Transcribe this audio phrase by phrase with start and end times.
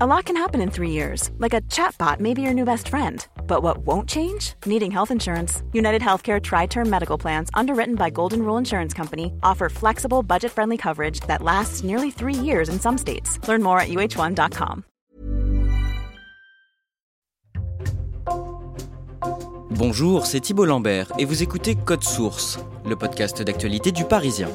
[0.00, 2.88] A lot can happen in three years, like a chatbot may be your new best
[2.88, 3.24] friend.
[3.46, 4.54] But what won't change?
[4.66, 5.62] Needing health insurance.
[5.72, 10.50] United Healthcare Tri Term Medical Plans, underwritten by Golden Rule Insurance Company, offer flexible, budget
[10.50, 13.38] friendly coverage that lasts nearly three years in some states.
[13.46, 14.82] Learn more at uh1.com.
[19.70, 24.48] Bonjour, c'est Thibault Lambert et vous écoutez Code Source, le podcast d'actualité du Parisien.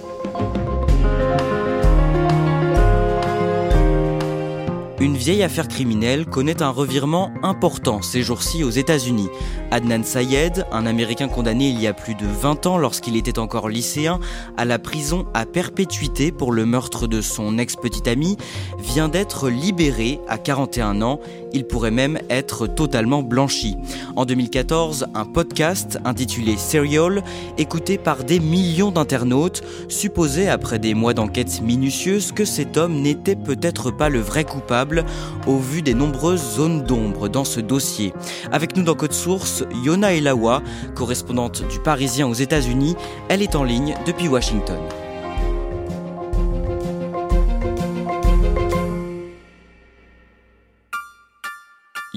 [5.02, 9.30] Une vieille affaire criminelle connaît un revirement important ces jours-ci aux États-Unis.
[9.72, 13.70] Adnan Sayed, un Américain condamné il y a plus de 20 ans lorsqu'il était encore
[13.70, 14.20] lycéen
[14.58, 18.36] à la prison à perpétuité pour le meurtre de son ex-petite amie,
[18.78, 21.22] vient d'être libéré à 41 ans.
[21.54, 23.78] Il pourrait même être totalement blanchi.
[24.16, 27.24] En 2014, un podcast intitulé Serial,
[27.58, 33.36] écouté par des millions d'internautes, supposait après des mois d'enquête minutieuse que cet homme n'était
[33.36, 35.06] peut-être pas le vrai coupable
[35.48, 38.14] au vu des nombreuses zones d'ombre dans ce dossier.
[38.52, 40.62] Avec nous dans Code Source, Yona Elawa,
[40.96, 42.96] correspondante du Parisien aux États-Unis,
[43.30, 44.78] elle est en ligne depuis Washington.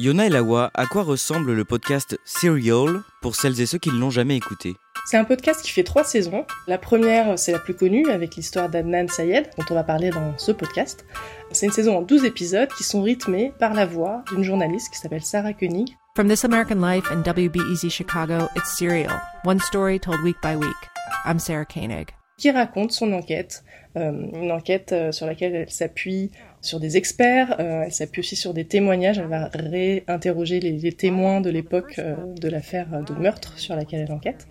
[0.03, 4.11] Yona Elawa, à quoi ressemble le podcast Serial pour celles et ceux qui ne l'ont
[4.11, 4.75] jamais écouté?
[5.07, 6.45] C'est un podcast qui fait trois saisons.
[6.67, 10.37] La première, c'est la plus connue, avec l'histoire d'Adnan Sayed, dont on va parler dans
[10.39, 11.07] ce podcast.
[11.53, 14.99] C'est une saison en 12 épisodes qui sont rythmés par la voix d'une journaliste qui
[14.99, 15.91] s'appelle Sarah Koenig.
[16.17, 20.75] From This American Life and WBEZ Chicago, it's Serial, one story told week by week.
[21.25, 22.09] I'm Sarah Koenig.
[22.39, 23.63] Qui raconte son enquête,
[23.97, 28.37] euh, une enquête euh, sur laquelle elle s'appuie sur des experts, euh, elle s'appuie aussi
[28.37, 33.59] sur des témoignages, elle va réinterroger les, témoins de l'époque euh, de l'affaire de meurtre
[33.59, 34.47] sur laquelle elle enquête.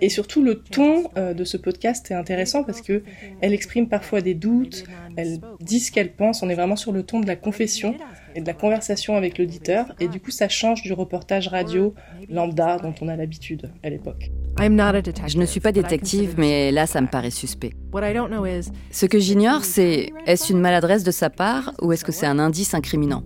[0.00, 3.02] Et surtout, le ton euh, de ce podcast est intéressant parce que
[3.40, 4.84] elle exprime parfois des doutes,
[5.16, 6.42] elle dit ce qu'elle pense.
[6.42, 7.96] On est vraiment sur le ton de la confession
[8.34, 9.86] et de la conversation avec l'auditeur.
[10.00, 11.94] Et du coup, ça change du reportage radio
[12.28, 14.30] lambda dont on a l'habitude à l'époque.
[15.26, 17.72] Je ne suis pas détective, mais là, ça me paraît suspect.
[18.90, 22.38] Ce que j'ignore, c'est est-ce une maladresse de sa part ou est-ce que c'est un
[22.38, 23.22] indice incriminant?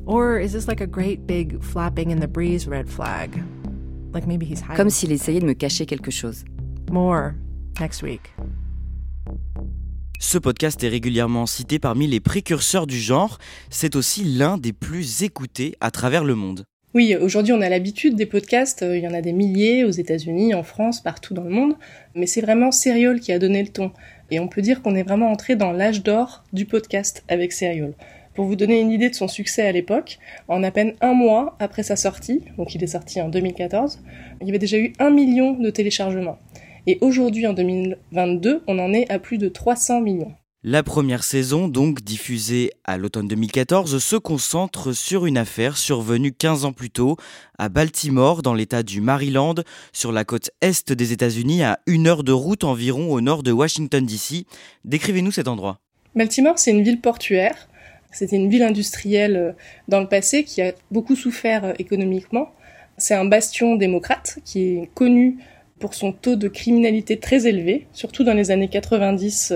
[4.77, 6.45] Comme s'il essayait de me cacher quelque chose.
[6.91, 7.33] More
[7.81, 8.21] next week.
[10.21, 13.39] Ce podcast est régulièrement cité parmi les précurseurs du genre.
[13.71, 16.65] C'est aussi l'un des plus écoutés à travers le monde.
[16.95, 20.55] Oui, aujourd'hui on a l'habitude des podcasts, il y en a des milliers aux États-Unis,
[20.55, 21.75] en France, partout dans le monde,
[22.15, 23.93] mais c'est vraiment Serial qui a donné le ton.
[24.31, 27.93] Et on peut dire qu'on est vraiment entré dans l'âge d'or du podcast avec Serial.
[28.39, 31.57] Pour vous donner une idée de son succès à l'époque, en à peine un mois
[31.59, 33.99] après sa sortie, donc il est sorti en 2014,
[34.41, 36.39] il y avait déjà eu un million de téléchargements.
[36.87, 40.33] Et aujourd'hui, en 2022, on en est à plus de 300 millions.
[40.63, 46.65] La première saison, donc diffusée à l'automne 2014, se concentre sur une affaire survenue 15
[46.65, 47.17] ans plus tôt
[47.59, 49.57] à Baltimore, dans l'état du Maryland,
[49.93, 53.51] sur la côte est des États-Unis, à une heure de route environ au nord de
[53.51, 54.47] Washington DC.
[54.85, 55.81] Décrivez-nous cet endroit.
[56.15, 57.68] Baltimore, c'est une ville portuaire
[58.11, 59.53] c'était une ville industrielle euh,
[59.89, 62.51] dans le passé qui a beaucoup souffert euh, économiquement.
[62.97, 65.39] C'est un bastion démocrate qui est connu
[65.79, 69.53] pour son taux de criminalité très élevé, surtout dans les années 90,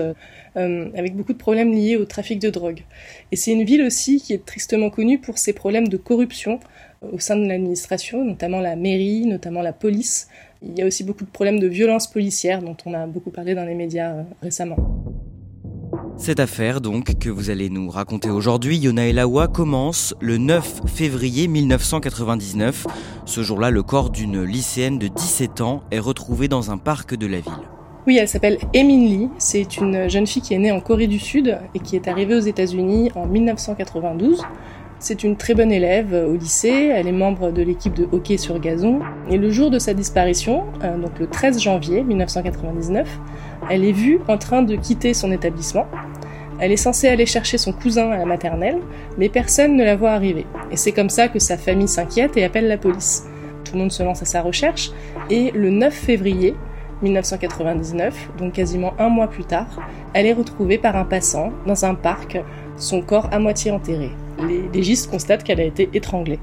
[0.55, 2.83] euh, avec beaucoup de problèmes liés au trafic de drogue.
[3.31, 6.59] Et c'est une ville aussi qui est tristement connue pour ses problèmes de corruption
[7.11, 10.29] au sein de l'administration, notamment la mairie, notamment la police.
[10.61, 13.55] Il y a aussi beaucoup de problèmes de violence policière dont on a beaucoup parlé
[13.55, 14.77] dans les médias récemment.
[16.17, 21.47] Cette affaire, donc, que vous allez nous raconter aujourd'hui, Yona Elawa, commence le 9 février
[21.47, 22.85] 1999.
[23.25, 27.25] Ce jour-là, le corps d'une lycéenne de 17 ans est retrouvé dans un parc de
[27.25, 27.51] la ville.
[28.05, 29.29] Oui, elle s'appelle Emin Lee.
[29.37, 32.35] C'est une jeune fille qui est née en Corée du Sud et qui est arrivée
[32.35, 34.43] aux États-Unis en 1992.
[34.99, 38.57] C'est une très bonne élève au lycée, elle est membre de l'équipe de hockey sur
[38.59, 38.99] gazon.
[39.29, 43.19] Et le jour de sa disparition, euh, donc le 13 janvier 1999,
[43.69, 45.87] elle est vue en train de quitter son établissement.
[46.59, 48.79] Elle est censée aller chercher son cousin à la maternelle,
[49.17, 50.45] mais personne ne la voit arriver.
[50.71, 53.25] Et c'est comme ça que sa famille s'inquiète et appelle la police.
[53.63, 54.91] Tout le monde se lance à sa recherche,
[55.29, 56.55] et le 9 février
[57.01, 59.79] 1999, donc quasiment un mois plus tard,
[60.13, 62.41] elle est retrouvée par un passant dans un parc,
[62.77, 64.11] son corps à moitié enterré.
[64.47, 66.39] Les légistes constatent qu'elle a été étranglée.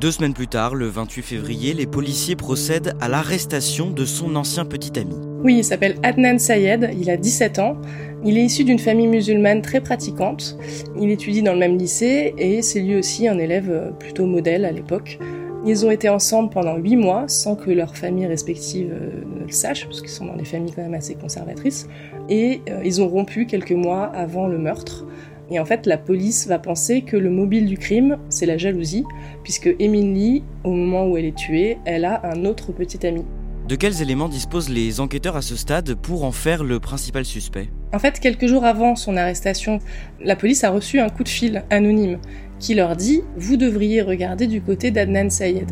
[0.00, 4.64] Deux semaines plus tard, le 28 février, les policiers procèdent à l'arrestation de son ancien
[4.64, 5.16] petit ami.
[5.42, 7.76] Oui, il s'appelle Adnan Sayed, il a 17 ans.
[8.24, 10.56] Il est issu d'une famille musulmane très pratiquante.
[11.00, 14.70] Il étudie dans le même lycée et c'est lui aussi un élève plutôt modèle à
[14.70, 15.18] l'époque.
[15.66, 19.52] Ils ont été ensemble pendant huit mois sans que leurs familles respectives euh, ne le
[19.52, 21.88] sachent, parce qu'ils sont dans des familles quand même assez conservatrices.
[22.28, 25.04] Et euh, ils ont rompu quelques mois avant le meurtre.
[25.50, 29.04] Et en fait, la police va penser que le mobile du crime, c'est la jalousie,
[29.42, 33.24] puisque Emily, au moment où elle est tuée, elle a un autre petit ami.
[33.66, 37.68] De quels éléments disposent les enquêteurs à ce stade pour en faire le principal suspect?
[37.92, 39.78] En fait, quelques jours avant son arrestation,
[40.22, 42.18] la police a reçu un coup de fil anonyme
[42.58, 45.70] qui leur dit Vous devriez regarder du côté d'Adnan Sayed.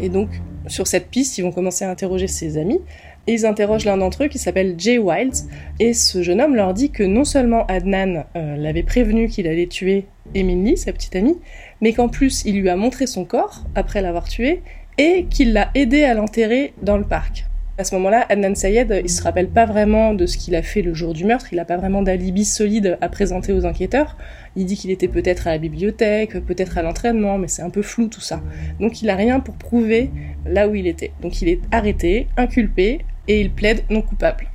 [0.00, 0.28] Et donc,
[0.66, 2.80] sur cette piste, ils vont commencer à interroger ses amis.
[3.26, 5.34] Ils interrogent l'un d'entre eux qui s'appelle Jay Wild.
[5.78, 9.66] Et ce jeune homme leur dit que non seulement Adnan euh, l'avait prévenu qu'il allait
[9.66, 11.38] tuer Emily, sa petite amie,
[11.80, 14.62] mais qu'en plus il lui a montré son corps après l'avoir tué
[14.98, 17.46] et qu'il l'a aidé à l'enterrer dans le parc.
[17.78, 20.82] À ce moment-là, Adnan Sayed, il se rappelle pas vraiment de ce qu'il a fait
[20.82, 24.18] le jour du meurtre, il n'a pas vraiment d'alibi solide à présenter aux enquêteurs.
[24.54, 27.80] Il dit qu'il était peut-être à la bibliothèque, peut-être à l'entraînement, mais c'est un peu
[27.80, 28.42] flou tout ça.
[28.80, 30.10] Donc il a rien pour prouver
[30.44, 31.12] là où il était.
[31.22, 33.00] Donc il est arrêté, inculpé,
[33.30, 34.50] et il plaide non coupable.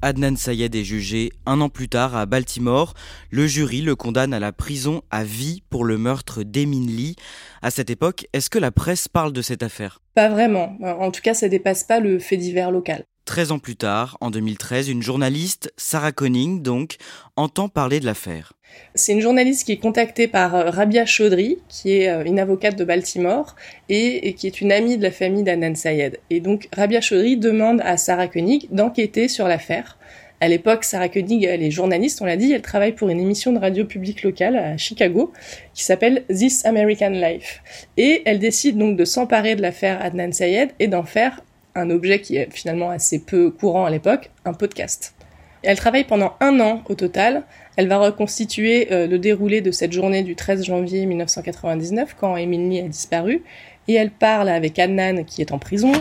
[0.00, 2.94] Adnan Sayed est jugé un an plus tard à Baltimore.
[3.30, 7.16] Le jury le condamne à la prison à vie pour le meurtre d'Emin Lee.
[7.62, 10.02] À cette époque, est-ce que la presse parle de cette affaire?
[10.14, 10.76] Pas vraiment.
[10.82, 13.04] En tout cas, ça dépasse pas le fait divers local.
[13.24, 16.96] 13 ans plus tard, en 2013, une journaliste, Sarah Conning donc,
[17.36, 18.52] entend parler de l'affaire.
[18.94, 22.76] C'est une journaliste qui est contactée par euh, Rabia Chaudhry, qui est euh, une avocate
[22.76, 23.56] de Baltimore
[23.88, 26.20] et, qui est une amie de la famille d'Anan Sayed.
[26.30, 29.98] Et donc Rabia Chaudhry demande à Sarah Koenig d'enquêter sur l'affaire.
[30.40, 33.52] À l'époque, Sarah Koenig, elle est journaliste, on l'a dit, elle travaille pour une émission
[33.52, 35.32] de radio publique locale à Chicago
[35.72, 37.62] qui s'appelle This American Life.
[37.96, 41.40] Et elle décide donc de s'emparer de l'affaire Adnan Sayed et d'en faire
[41.74, 45.14] un objet qui est finalement assez peu courant à l'époque, un podcast.
[45.62, 47.44] Elle travaille pendant un an au total.
[47.76, 52.80] Elle va reconstituer euh, le déroulé de cette journée du 13 janvier 1999 quand Emily
[52.80, 53.42] a disparu.
[53.88, 55.92] Et elle parle avec Adnan qui est en prison.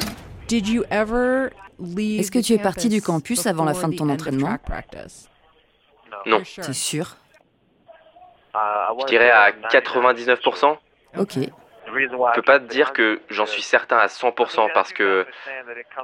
[0.49, 4.57] Est-ce que tu es parti du campus avant la fin de ton entraînement
[6.25, 6.41] Non.
[6.43, 7.17] C'est sûr?
[8.53, 10.77] Je dirais à 99%.
[11.17, 11.37] Ok.
[11.93, 15.25] Je peux pas te dire que j'en suis certain à 100% parce que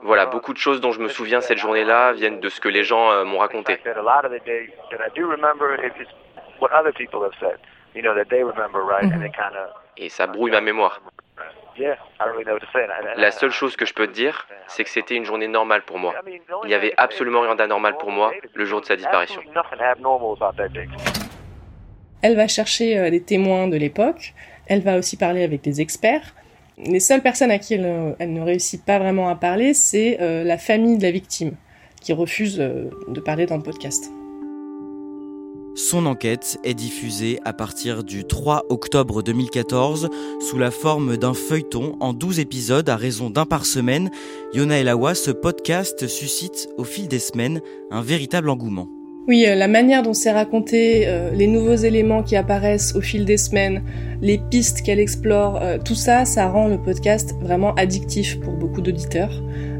[0.04, 2.84] voilà, beaucoup de choses dont je me souviens cette journée-là viennent de ce que les
[2.84, 3.80] gens euh, m'ont raconté.
[9.98, 11.02] Et ça brouille ma mémoire.
[13.16, 15.98] La seule chose que je peux te dire, c'est que c'était une journée normale pour
[15.98, 16.14] moi.
[16.64, 19.42] Il n'y avait absolument rien d'anormal pour moi le jour de sa disparition.
[22.22, 24.34] Elle va chercher euh, des témoins de l'époque,
[24.70, 26.34] elle va aussi parler avec des experts.
[26.86, 30.58] Les seules personnes à qui elle, ne réussit pas vraiment à parler, c'est euh, la
[30.58, 31.52] famille de la victime,
[32.00, 34.10] qui refuse euh, de parler dans le podcast.
[35.76, 40.10] Son enquête est diffusée à partir du 3 octobre 2014
[40.42, 44.10] sous la forme d'un feuilleton en 12 épisodes à raison d'un par semaine.
[44.54, 47.62] Yona Elawa, ce podcast suscite au fil des semaines
[47.92, 48.88] un véritable engouement.
[49.28, 53.26] Oui, euh, la manière dont c'est raconté, euh, les nouveaux éléments qui apparaissent au fil
[53.26, 53.84] des semaines,
[54.22, 58.82] les pistes qu'elle explore, euh, tout ça, ça rend le podcast vraiment addictif pour beaucoup
[58.82, 59.32] d'auditeurs.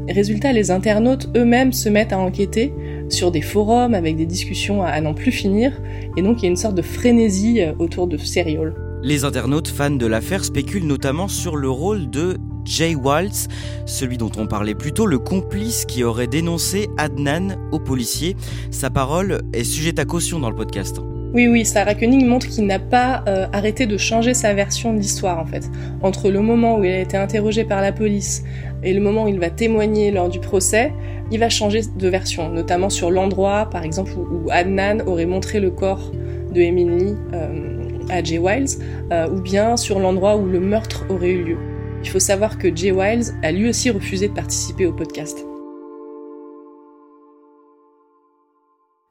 [0.08, 2.72] Résultat, les internautes eux-mêmes se mettent à enquêter
[3.08, 5.72] sur des forums avec des discussions à, n'en plus finir,
[6.16, 8.74] et donc il y a une sorte de frénésie autour de Serial.
[9.02, 13.48] Les internautes fans de l'affaire spéculent notamment sur le rôle de Jay Waltz,
[13.86, 18.36] celui dont on parlait plus tôt, le complice qui aurait dénoncé Adnan aux policiers.
[18.70, 21.00] Sa parole est sujette à caution dans le podcast.
[21.32, 24.98] Oui, oui, Sarah Koenig montre qu'il n'a pas euh, arrêté de changer sa version de
[24.98, 25.70] l'histoire en fait.
[26.02, 28.42] Entre le moment où il a été interrogé par la police
[28.82, 30.92] et le moment où il va témoigner lors du procès,
[31.30, 35.70] il va changer de version, notamment sur l'endroit, par exemple, où, Adnan aurait montré le
[35.70, 36.10] corps
[36.52, 38.80] de Emily euh, à Jay Wiles,
[39.12, 41.58] euh, ou bien sur l'endroit où le meurtre aurait eu lieu.
[42.02, 45.38] Il faut savoir que Jay Wiles a lui aussi refusé de participer au podcast.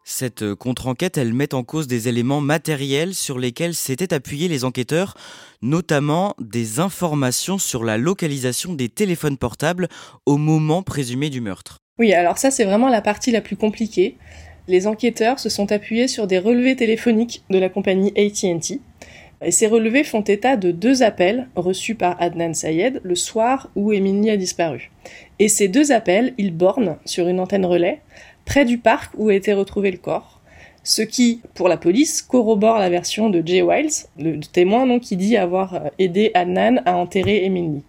[0.03, 5.15] Cette contre-enquête, elle met en cause des éléments matériels sur lesquels s'étaient appuyés les enquêteurs,
[5.61, 9.87] notamment des informations sur la localisation des téléphones portables
[10.25, 11.77] au moment présumé du meurtre.
[11.99, 14.17] Oui, alors ça c'est vraiment la partie la plus compliquée.
[14.67, 18.81] Les enquêteurs se sont appuyés sur des relevés téléphoniques de la compagnie AT&T
[19.41, 23.93] et ces relevés font état de deux appels reçus par Adnan Sayed le soir où
[23.93, 24.91] Emily a disparu.
[25.39, 28.01] Et ces deux appels, ils bornent sur une antenne relais
[28.45, 30.41] près du parc où a été retrouvé le corps.
[30.83, 35.17] Ce qui, pour la police, corrobore la version de Jay Wiles, le témoin donc, qui
[35.17, 37.83] dit avoir euh, aidé Adnan à enterrer Emily.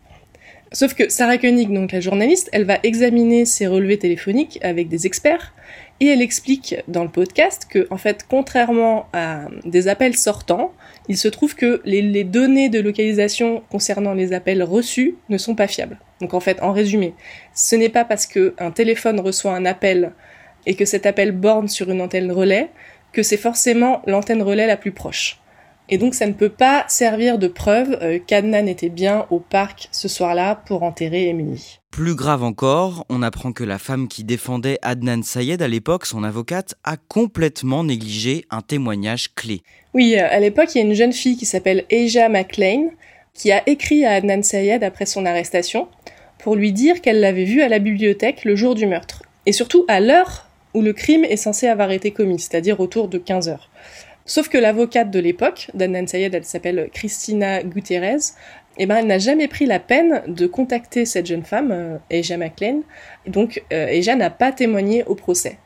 [0.73, 5.07] Sauf que Sarah Koenig, donc la journaliste, elle va examiner ces relevés téléphoniques avec des
[5.07, 5.53] experts
[6.01, 10.73] et elle explique dans le podcast que, en fait, contrairement à des appels sortants,
[11.09, 15.67] il se trouve que les, données de localisation concernant les appels reçus ne sont pas
[15.67, 15.99] fiables.
[16.21, 17.15] Donc en fait, en résumé,
[17.55, 20.13] ce n'est pas parce qu'un téléphone reçoit un appel
[20.67, 22.71] et que cet appel borne sur une antenne relais
[23.13, 25.41] que c'est forcément l'antenne relais la plus proche.
[25.89, 29.89] Et donc ça ne peut pas servir de preuve euh, qu'Adnan était bien au parc
[29.91, 31.80] ce soir-là pour enterrer Emily.
[31.91, 36.23] Plus grave encore, on apprend que la femme qui défendait Adnan Sayed à l'époque, son
[36.23, 39.63] avocate, a complètement négligé un témoignage clé.
[39.93, 42.91] Oui, euh, à l'époque, il y a une jeune fille qui s'appelle Aja McLean
[43.35, 45.89] qui a écrit à Adnan Sayed après son arrestation
[46.39, 49.23] pour lui dire qu'elle l'avait vu à la bibliothèque le jour du meurtre.
[49.47, 53.19] Et surtout à l'heure où le crime est censé avoir été commis, c'est-à-dire autour de
[53.19, 53.69] 15 heures.
[54.27, 58.19] Sauf que l'avocate de l'époque, d'Adnan Sayed, elle s'appelle Christina Gutierrez,
[58.83, 62.39] eh ben, elle n'a jamais pris la peine de contacter cette jeune femme, euh, Aja
[62.39, 62.81] McLean.
[63.27, 65.59] Donc, euh, Aja n'a pas témoigné au procès.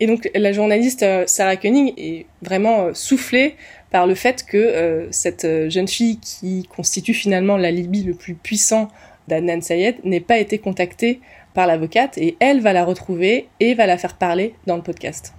[0.00, 3.56] Et donc, la journaliste euh, Sarah Koenig est vraiment soufflée
[3.90, 8.88] par le fait que cette jeune fille qui constitue finalement l'alibi le plus puissant
[9.28, 11.20] d'Adnan Sayed n'ait pas été contactée
[11.54, 15.32] par l'avocate et elle va la retrouver et va la faire parler dans le podcast.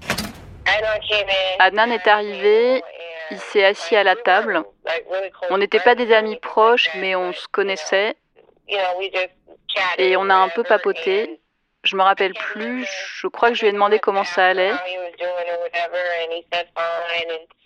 [1.59, 2.81] Adnan est arrivé,
[3.31, 4.63] il s'est assis à la table.
[5.50, 8.15] On n'était pas des amis proches, mais on se connaissait.
[9.98, 11.39] Et on a un peu papoté.
[11.83, 12.86] Je me rappelle plus,
[13.21, 14.74] je crois que je lui ai demandé comment ça allait.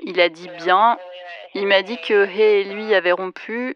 [0.01, 0.99] Il a dit bien.
[1.55, 3.73] Il m'a dit que Hay et lui avaient rompu.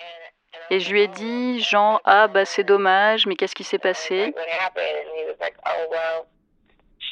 [0.70, 4.34] Et je lui ai dit, genre, ah bah c'est dommage, mais qu'est-ce qui s'est passé?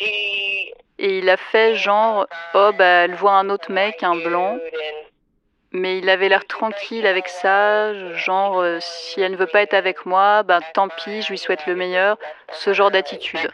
[0.01, 4.57] Et il a fait genre, oh bah elle voit un autre mec, un blanc.
[5.71, 9.73] Mais il avait l'air tranquille avec ça, genre euh, si elle ne veut pas être
[9.73, 12.17] avec moi, ben tant pis, je lui souhaite le meilleur,
[12.53, 13.51] ce genre d'attitude.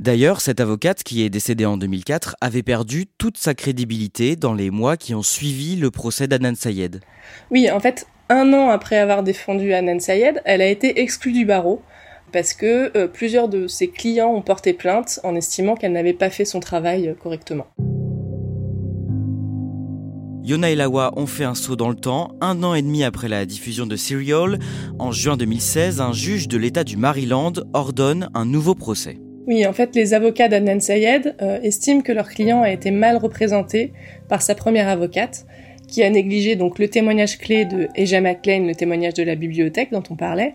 [0.00, 4.70] D'ailleurs, cette avocate qui est décédée en 2004 avait perdu toute sa crédibilité dans les
[4.70, 7.00] mois qui ont suivi le procès d'Anan Sayed.
[7.50, 11.44] Oui, en fait, un an après avoir défendu Anan Sayed, elle a été exclue du
[11.44, 11.82] barreau
[12.32, 16.30] parce que euh, plusieurs de ses clients ont porté plainte en estimant qu'elle n'avait pas
[16.30, 17.66] fait son travail euh, correctement.
[20.44, 22.30] Yona et Lawa ont fait un saut dans le temps.
[22.40, 24.58] Un an et demi après la diffusion de Serial,
[24.98, 29.18] en juin 2016, un juge de l'État du Maryland ordonne un nouveau procès.
[29.46, 33.16] Oui, en fait, les avocats d'Adnan Sayed euh, estiment que leur client a été mal
[33.16, 33.92] représenté
[34.28, 35.46] par sa première avocate,
[35.86, 39.90] qui a négligé donc le témoignage clé de Eja McLean, le témoignage de la bibliothèque
[39.90, 40.54] dont on parlait,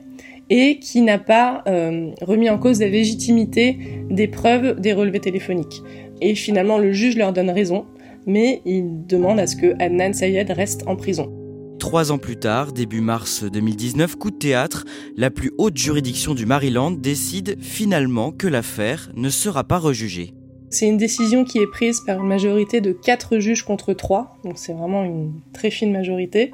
[0.56, 5.82] et qui n'a pas euh, remis en cause la légitimité des preuves des relevés téléphoniques.
[6.22, 7.86] Et finalement, le juge leur donne raison,
[8.28, 11.34] mais il demande à ce que Adnan Sayed reste en prison.
[11.80, 14.86] Trois ans plus tard, début mars 2019, coup de théâtre,
[15.18, 20.36] la plus haute juridiction du Maryland décide finalement que l'affaire ne sera pas rejugée.
[20.70, 24.60] C'est une décision qui est prise par une majorité de quatre juges contre trois, donc
[24.60, 26.52] c'est vraiment une très fine majorité.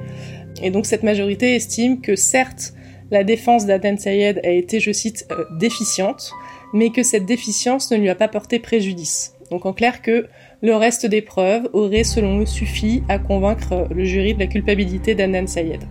[0.64, 2.74] Et donc cette majorité estime que certes,
[3.12, 6.32] la défense d'Aden Sayed a été, je cite, euh, déficiente,
[6.74, 9.36] mais que cette déficience ne lui a pas porté préjudice.
[9.52, 10.28] Donc en clair que
[10.62, 15.16] le reste des preuves aurait selon eux suffi à convaincre le jury de la culpabilité
[15.16, 15.84] d'Adnan Sayed.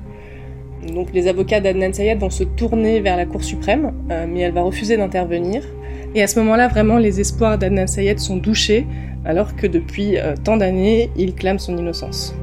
[0.94, 4.52] Donc les avocats d'Adnan Sayed vont se tourner vers la Cour suprême, euh, mais elle
[4.52, 5.64] va refuser d'intervenir.
[6.14, 8.86] Et à ce moment-là, vraiment, les espoirs d'Adnan Sayed sont douchés,
[9.24, 12.34] alors que depuis euh, tant d'années, il clame son innocence.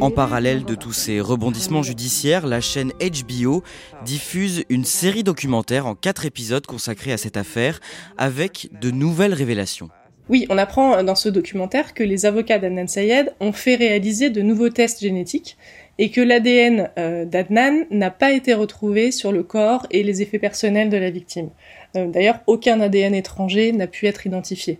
[0.00, 3.62] En parallèle de tous ces rebondissements judiciaires, la chaîne HBO
[4.02, 7.80] diffuse une série documentaire en quatre épisodes consacrés à cette affaire
[8.16, 9.90] avec de nouvelles révélations.
[10.30, 14.40] Oui, on apprend dans ce documentaire que les avocats d'Adnan Sayed ont fait réaliser de
[14.40, 15.58] nouveaux tests génétiques
[15.98, 20.38] et que l'ADN euh, d'Adnan n'a pas été retrouvé sur le corps et les effets
[20.38, 21.50] personnels de la victime.
[21.96, 24.78] Euh, d'ailleurs, aucun ADN étranger n'a pu être identifié.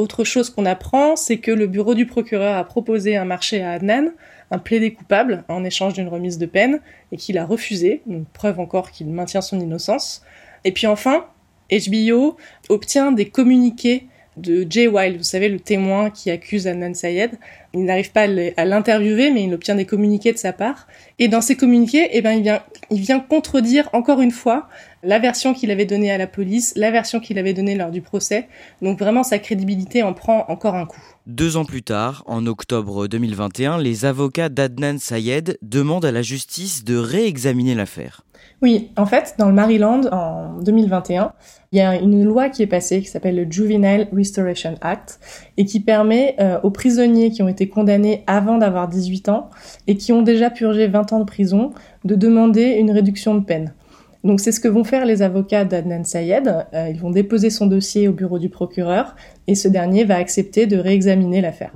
[0.00, 3.72] Autre chose qu'on apprend, c'est que le bureau du procureur a proposé un marché à
[3.72, 4.12] Adnan,
[4.50, 6.80] un plaidé coupable, en échange d'une remise de peine,
[7.12, 10.22] et qu'il a refusé, donc preuve encore qu'il maintient son innocence.
[10.64, 11.26] Et puis enfin,
[11.70, 12.38] HBO
[12.70, 14.06] obtient des communiqués
[14.38, 17.32] de Jay Wilde, vous savez, le témoin qui accuse Adnan Sayed,
[17.72, 18.22] Il n'arrive pas
[18.56, 20.88] à l'interviewer, mais il obtient des communiqués de sa part.
[21.20, 24.68] Et dans ces communiqués, eh ben, il vient, il vient contredire encore une fois
[25.02, 28.02] la version qu'il avait donnée à la police, la version qu'il avait donnée lors du
[28.02, 28.48] procès.
[28.82, 31.02] Donc vraiment, sa crédibilité en prend encore un coup.
[31.26, 36.84] Deux ans plus tard, en octobre 2021, les avocats d'Adnan Sayed demandent à la justice
[36.84, 38.24] de réexaminer l'affaire.
[38.62, 41.32] Oui, en fait, dans le Maryland, en 2021,
[41.72, 45.18] il y a une loi qui est passée qui s'appelle le Juvenile Restoration Act
[45.56, 49.50] et qui permet euh, aux prisonniers qui ont été condamnés avant d'avoir 18 ans
[49.86, 51.72] et qui ont déjà purgé 20 ans de prison
[52.04, 53.74] de demander une réduction de peine.
[54.22, 56.66] Donc c'est ce que vont faire les avocats d'Adnan Sayed.
[56.74, 60.66] Euh, ils vont déposer son dossier au bureau du procureur et ce dernier va accepter
[60.66, 61.72] de réexaminer l'affaire.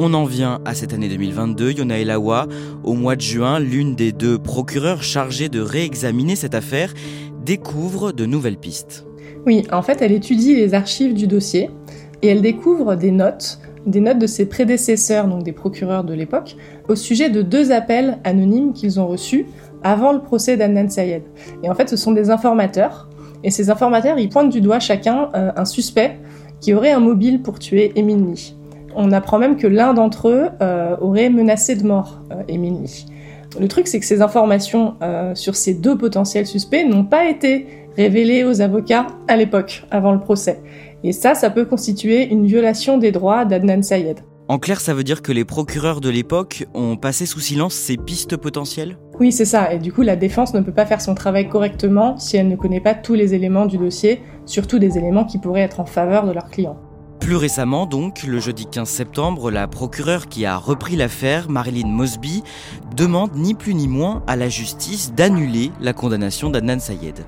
[0.00, 1.70] On en vient à cette année 2022.
[1.70, 2.48] Yona Elawa,
[2.82, 6.92] au mois de juin, l'une des deux procureurs chargées de réexaminer cette affaire,
[7.44, 9.06] découvre de nouvelles pistes.
[9.46, 11.70] Oui, en fait, elle étudie les archives du dossier
[12.22, 16.56] et elle découvre des notes, des notes de ses prédécesseurs, donc des procureurs de l'époque,
[16.88, 19.46] au sujet de deux appels anonymes qu'ils ont reçus
[19.82, 21.22] avant le procès d'Annan Sayed.
[21.62, 23.08] Et en fait, ce sont des informateurs.
[23.42, 26.18] Et ces informateurs, ils pointent du doigt chacun euh, un suspect
[26.60, 28.56] qui aurait un mobile pour tuer Emile Lee.
[28.96, 33.06] On apprend même que l'un d'entre eux euh, aurait menacé de mort euh, Lee.
[33.60, 37.66] Le truc, c'est que ces informations euh, sur ces deux potentiels suspects n'ont pas été
[37.96, 40.60] révélées aux avocats à l'époque, avant le procès.
[41.06, 44.20] Et ça, ça peut constituer une violation des droits d'Adnan Sayed.
[44.48, 47.98] En clair, ça veut dire que les procureurs de l'époque ont passé sous silence ces
[47.98, 48.96] pistes potentielles?
[49.20, 49.74] Oui, c'est ça.
[49.74, 52.56] Et du coup, la défense ne peut pas faire son travail correctement si elle ne
[52.56, 56.26] connaît pas tous les éléments du dossier, surtout des éléments qui pourraient être en faveur
[56.26, 56.78] de leur client.
[57.20, 62.42] Plus récemment, donc, le jeudi 15 septembre, la procureure qui a repris l'affaire, Marilyn Mosby,
[62.96, 67.24] demande ni plus ni moins à la justice d'annuler la condamnation d'Adnan Sayed.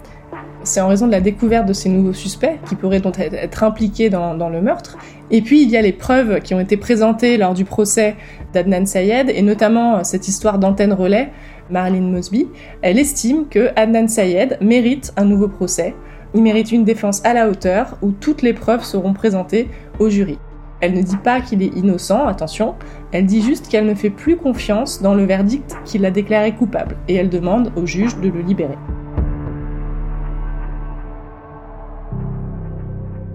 [0.67, 4.11] C'est en raison de la découverte de ces nouveaux suspects qui pourraient donc être impliqués
[4.11, 4.99] dans, le meurtre.
[5.31, 8.17] Et puis il y a les preuves qui ont été présentées lors du procès
[8.53, 11.31] d'Adnan Sayed, et notamment cette histoire d'antenne relais.
[11.71, 12.49] Marilyn Mosby,
[12.83, 15.95] elle estime que Adnan Sayed mérite un nouveau procès
[16.35, 19.69] il mérite une défense à la hauteur où toutes les preuves seront présentées
[19.99, 20.39] au jury.
[20.81, 22.75] Elle ne dit pas qu'il est innocent, attention,
[23.13, 26.99] elle dit juste qu'elle ne fait plus confiance dans le verdict qu'il a déclaré coupable
[27.09, 28.77] et elle demande au juge de le libérer.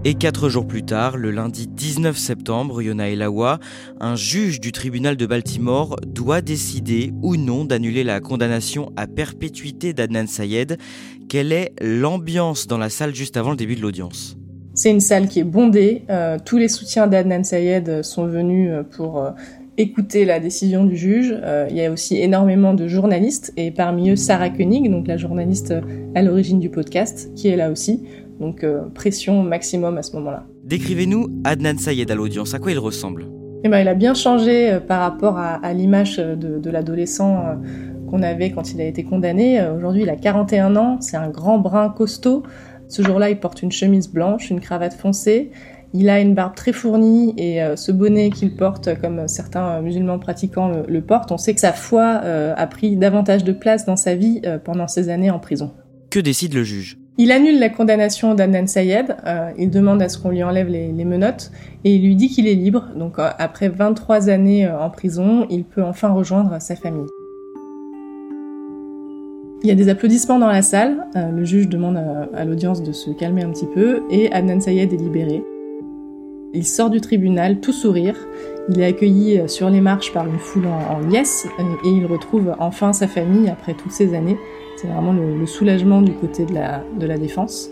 [0.04, 3.60] Et quatre jours plus tard, le lundi 19 septembre, Yona Elawa,
[4.00, 9.92] un juge du tribunal de Baltimore, doit décider ou non d'annuler la condamnation à perpétuité
[9.92, 10.76] d'Adnan Sayed.
[11.28, 14.36] Quelle est l'ambiance dans la salle juste avant le début de l'audience?
[14.74, 16.02] C'est une salle qui est bondée.
[16.10, 19.30] Euh, tous les soutiens d'Adnan Sayed sont venus euh, pour euh,
[19.78, 21.32] écouter la décision du juge.
[21.70, 25.72] il y a aussi énormément de journalistes et parmi eux Sarah Koenig, donc la journaliste
[26.14, 28.02] à l'origine du podcast, qui est là aussi.
[28.42, 30.44] Donc euh, pression maximum à ce moment-là.
[30.64, 33.28] Décrivez-nous Adnan Sayed à l'audience, à quoi il ressemble?
[33.62, 37.54] Eh ben, Il a bien changé euh, par rapport à, l'image de, l'adolescent euh,
[38.10, 39.64] qu'on avait quand il a été condamné.
[39.76, 42.42] Aujourd'hui, il a 41 ans, c'est un grand brun costaud.
[42.88, 45.52] Ce jour-là, il porte une chemise blanche, une cravate foncée.
[45.94, 50.72] Il a une barbe très fournie et ce bonnet qu'il porte, comme certains musulmans pratiquants
[50.88, 54.42] le, portent, on sait que sa foi a pris davantage de place dans sa vie
[54.64, 55.70] pendant ces années en prison.
[56.10, 57.01] Que décide le juge?
[57.18, 61.04] Il annule la condamnation d'Adnan Sayed, euh, il demande à ce qu'on lui enlève les,
[61.04, 61.50] menottes
[61.84, 62.88] et il lui dit qu'il est libre.
[62.96, 67.06] Donc euh, après 23 années euh, en prison, il peut enfin rejoindre sa famille.
[69.62, 71.96] Il y a des applaudissements dans la salle, le juge demande
[72.34, 75.44] à, l'audience de se calmer un petit peu et Adnan Sayed est libéré.
[76.52, 78.16] Il sort du tribunal tout sourire,
[78.70, 82.92] il est accueilli sur les marches par une foule en, en et il retrouve enfin
[82.92, 84.36] sa famille après toutes ces années.
[84.82, 87.70] C'est vraiment le, soulagement du côté de la, de la défense.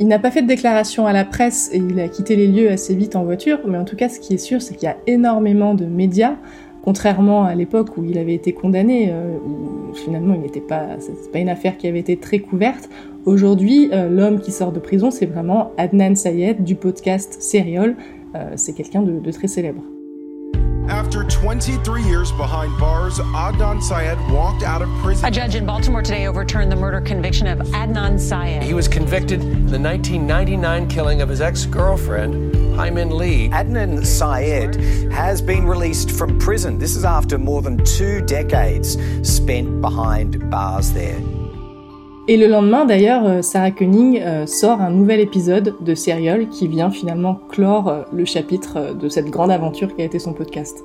[0.00, 2.68] Il n'a pas fait de déclaration à la presse et il a quitté les lieux
[2.68, 4.90] assez vite en voiture, mais en tout cas, ce qui est sûr, c'est qu'il y
[4.90, 6.34] a énormément de médias,
[6.82, 11.30] contrairement à l'époque où il avait été condamné, euh, où finalement il n'était pas, c'est
[11.30, 12.88] pas une affaire qui avait été très couverte.
[13.24, 17.94] Aujourd'hui, euh, l'homme qui sort de prison, c'est vraiment Adnan Sayed du podcast Serial.
[18.34, 19.82] Euh, c'est quelqu'un de très célèbre.
[20.88, 25.26] After 23 years behind bars, Adnan Syed walked out of prison.
[25.26, 28.62] A judge in Baltimore today overturned the murder conviction of Adnan Syed.
[28.62, 33.50] He was convicted in the 1999 killing of his ex-girlfriend, Hyman Lee.
[33.50, 34.76] Adnan Syed
[35.12, 36.78] has been released from prison.
[36.78, 41.20] This is after more than two decades spent behind bars there.
[42.30, 46.68] Et le lendemain, d'ailleurs, euh, Sarah Koenig euh, sort un nouvel épisode de Serial qui
[46.68, 50.84] vient finalement clore euh, le chapitre de cette grande aventure qui a été son podcast.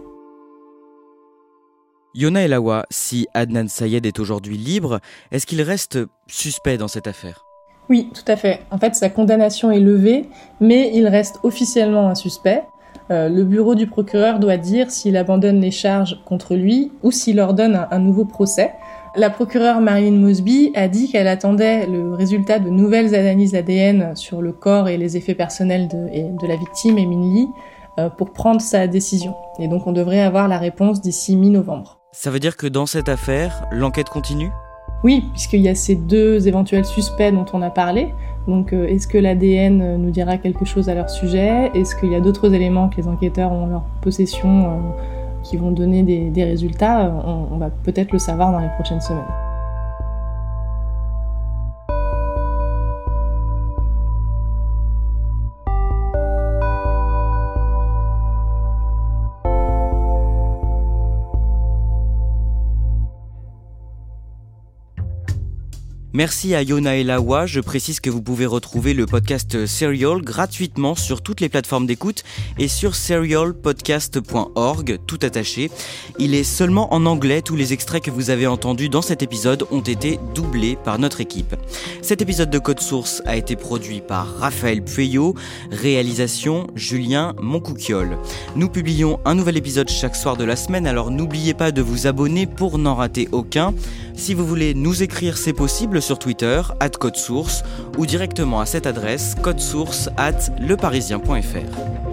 [2.15, 5.01] Yona Elawa, si Adnan Sayed est aujourd'hui libre,
[5.33, 7.43] est-ce qu'il reste suspect dans cette affaire?
[7.89, 8.61] Oui, tout à fait.
[8.71, 10.29] En fait, sa condamnation est levée,
[10.61, 12.63] mais il reste officiellement un suspect.
[13.09, 17.85] le bureau du procureur doit dire s'il abandonne les charges contre lui ou s'il ordonne
[17.91, 18.71] un nouveau procès.
[19.15, 24.41] La procureure Marilyn Mosby a dit qu'elle attendait le résultat de nouvelles analyses ADN sur
[24.41, 27.47] le corps et les effets personnels de, de la victime, Emin Lee,
[27.99, 29.35] euh, pour prendre sa décision.
[29.59, 31.99] Et donc on devrait avoir la réponse d'ici mi-novembre.
[32.11, 34.49] Ça veut dire que dans cette affaire, l'enquête continue?
[35.03, 38.15] Oui, puisqu'il y a ces deux éventuels suspects dont on a parlé.
[38.47, 41.69] Donc euh, est-ce que l'ADN nous dira quelque chose à leur sujet?
[41.75, 45.57] Est-ce qu'il y a d'autres éléments que les enquêteurs ont en leur possession euh, qui
[45.57, 47.11] vont donner des, résultats,
[47.51, 49.42] on va peut-être le savoir dans les prochaines semaines.
[66.15, 67.07] Merci à Yona et.
[67.47, 72.23] Je précise que vous pouvez retrouver le podcast Serial gratuitement sur toutes les plateformes d'écoute
[72.59, 75.71] et sur serialpodcast.org, tout attaché.
[76.19, 77.41] Il est seulement en anglais.
[77.41, 81.19] Tous les extraits que vous avez entendus dans cet épisode ont été doublés par notre
[81.19, 81.55] équipe.
[82.03, 85.33] Cet épisode de Code Source a été produit par Raphaël Pueyo,
[85.71, 88.19] réalisation Julien Moncouquiol.
[88.55, 92.05] Nous publions un nouvel épisode chaque soir de la semaine, alors n'oubliez pas de vous
[92.05, 93.73] abonner pour n'en rater aucun.
[94.15, 97.63] Si vous voulez nous écrire, c'est possible sur Twitter, at code source,
[97.97, 102.12] ou directement à cette adresse, codesource at leparisien.fr.